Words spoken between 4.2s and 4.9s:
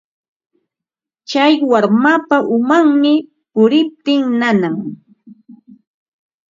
nanan.